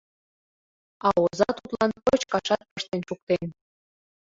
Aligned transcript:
А 1.05 1.07
оза 1.23 1.49
тудлан 1.57 1.91
кочкашат 2.05 2.61
пыштен 2.73 3.01
шуктен. 3.07 3.45